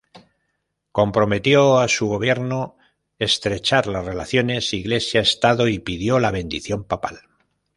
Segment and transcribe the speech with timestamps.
[0.91, 2.75] Comprometió a su gobierno
[3.19, 7.19] estrechar las relaciones Iglesia-Estado y pidió la bendición papal.